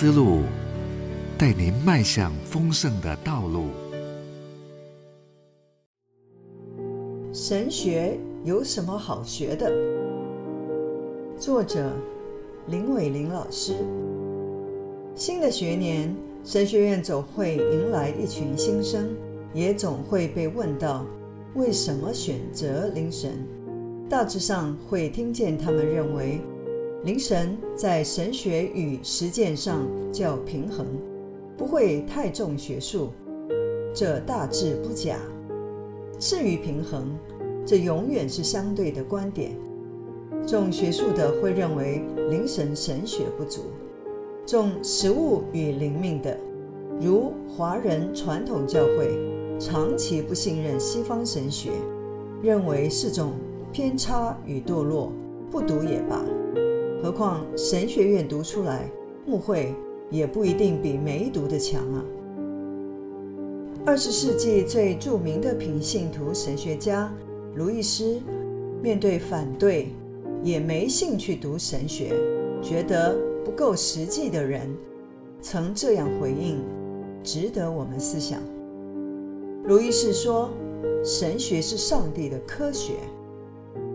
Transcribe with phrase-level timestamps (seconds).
[0.00, 0.38] 思路，
[1.36, 3.66] 带您迈向丰盛的道路。
[7.34, 9.70] 神学有什么好学的？
[11.38, 11.92] 作者
[12.68, 13.74] 林伟玲老师。
[15.14, 19.06] 新的学年，神学院总会迎来一群新生，
[19.52, 21.04] 也总会被问到
[21.54, 23.46] 为什么选择灵神。
[24.08, 26.40] 大致上会听见他们认为。
[27.02, 30.86] 灵神在神学与实践上较平衡，
[31.56, 33.08] 不会太重学术，
[33.94, 35.16] 这大致不假。
[36.18, 37.08] 至于平衡，
[37.64, 39.52] 这永远是相对的观点。
[40.46, 43.62] 重学术的会认为灵神神学不足，
[44.44, 46.36] 重实物与灵命的，
[47.00, 49.18] 如华人传统教会，
[49.58, 51.70] 长期不信任西方神学，
[52.42, 53.32] 认为是种
[53.72, 55.10] 偏差与堕落，
[55.50, 56.22] 不读也罢。
[57.10, 58.88] 何况神学院读出来，
[59.26, 59.74] 牧会
[60.10, 62.04] 也不一定比没读的强啊。
[63.84, 67.12] 二十世纪最著名的平信徒神学家
[67.56, 68.20] 卢易斯，
[68.80, 69.88] 面对反对
[70.44, 72.12] 也没兴趣读神学，
[72.62, 74.72] 觉得不够实际的人，
[75.42, 76.60] 曾这样回应，
[77.24, 78.40] 值得我们思想。
[79.64, 80.48] 卢易斯说
[81.04, 82.92] ：“神学是上帝的科学，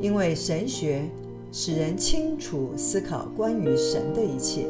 [0.00, 1.08] 因为神学。”
[1.58, 4.66] 使人清楚思考关于神的一切。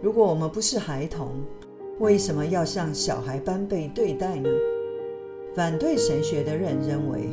[0.00, 1.28] 如果我们不是孩童，
[1.98, 4.48] 为什么要像小孩般被对待呢？
[5.54, 7.28] 反对神学的人认为，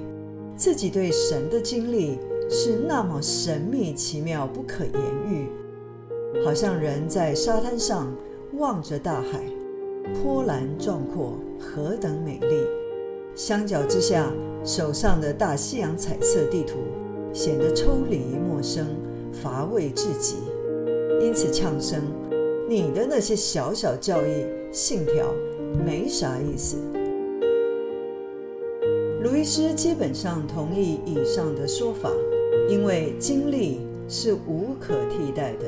[0.58, 4.94] 自己对神的经历是那么神秘奇妙、不可言
[5.26, 5.48] 喻，
[6.44, 8.14] 好像人在沙滩上
[8.58, 9.40] 望着大海，
[10.22, 12.68] 波澜壮阔，何等美丽！
[13.36, 14.30] 相较之下，
[14.66, 16.76] 手上的大西洋彩色地图。
[17.32, 18.18] 显得抽离、
[18.62, 18.88] 生、
[19.32, 20.36] 乏味至极，
[21.22, 22.02] 因此呛声
[22.68, 25.34] ：“你的那些小小教义信条
[25.86, 26.78] 没啥意思。”
[29.24, 32.09] 路易斯基本上同意以上的说法，
[32.69, 35.66] 因为经历是无可替代的，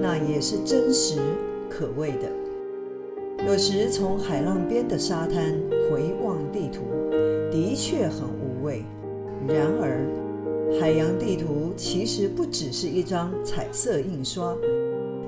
[0.00, 1.18] 那也是真实
[1.70, 2.28] 可畏的。
[3.46, 5.58] 有时从海浪边的沙滩
[5.88, 6.82] 回望地图，
[7.50, 8.82] 的确很无味。
[9.46, 10.04] 然而，
[10.76, 14.54] 海洋地图其实不只是一张彩色印刷，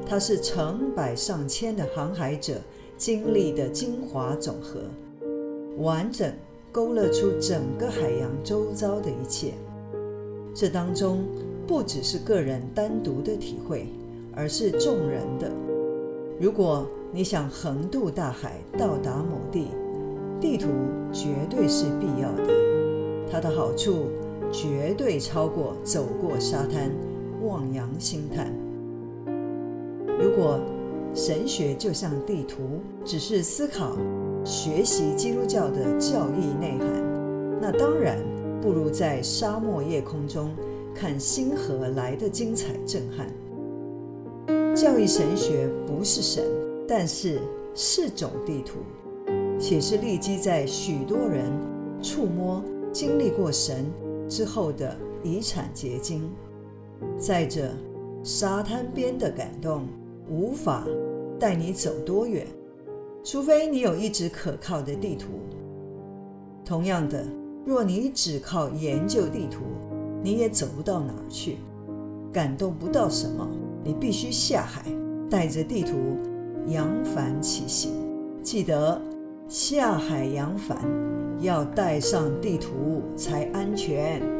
[0.06, 2.54] 它是成百上千的航海者
[2.96, 4.80] 经历的精华总和，
[5.78, 6.30] 完整
[6.70, 9.54] 勾勒出整个海洋周遭的一切。
[10.54, 11.24] 这当中
[11.66, 13.86] 不只是个人单独的体会，
[14.36, 15.50] 而是众人的。
[16.38, 19.68] 如果你想横渡大海到达某地，
[20.40, 20.68] 地图
[21.12, 22.52] 绝对是必要的。
[23.30, 24.06] 它的好处。
[24.52, 26.90] 绝对超过走过沙滩，
[27.42, 28.52] 望洋兴叹。
[30.18, 30.60] 如果
[31.14, 33.96] 神学就像地图，只是思考、
[34.44, 36.88] 学习基督教的教义内涵，
[37.60, 38.18] 那当然
[38.60, 40.50] 不如在沙漠夜空中
[40.94, 43.26] 看星河来的精彩震撼。
[44.74, 46.44] 教义神学不是神，
[46.86, 47.40] 但是
[47.74, 48.78] 是种地图，
[49.58, 51.50] 且是立基在许多人
[52.02, 52.62] 触摸、
[52.92, 53.84] 经历过神。
[54.30, 56.30] 之后的遗产结晶。
[57.18, 57.72] 再者，
[58.22, 59.86] 沙滩边的感动
[60.30, 60.86] 无法
[61.38, 62.46] 带你走多远，
[63.24, 65.26] 除非你有一直可靠的地图。
[66.64, 67.26] 同样的，
[67.66, 69.62] 若你只靠研究地图，
[70.22, 71.56] 你也走不到哪儿去，
[72.32, 73.46] 感动不到什么。
[73.82, 74.84] 你必须下海，
[75.28, 75.96] 带着地图
[76.68, 77.92] 扬帆起行。
[78.42, 79.00] 记得
[79.50, 81.10] 下海扬帆。
[81.40, 84.39] 要带上地图才安全。